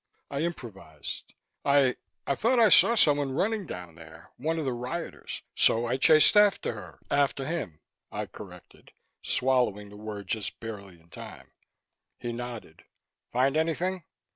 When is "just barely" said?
10.27-10.99